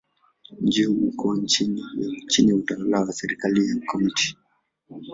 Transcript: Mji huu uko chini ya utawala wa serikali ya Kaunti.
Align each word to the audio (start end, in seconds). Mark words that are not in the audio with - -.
Mji 0.61 0.83
huu 0.83 1.07
uko 1.07 1.37
chini 1.45 1.83
ya 2.49 2.55
utawala 2.55 2.99
wa 3.01 3.13
serikali 3.13 3.67
ya 3.69 3.75
Kaunti. 3.85 4.37